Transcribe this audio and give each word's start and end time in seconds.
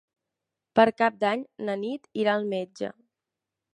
Per 0.79 0.85
Cap 1.01 1.19
d'Any 1.25 1.43
na 1.67 1.75
Nit 1.85 2.09
irà 2.25 2.35
al 2.39 2.49
metge. 2.55 2.91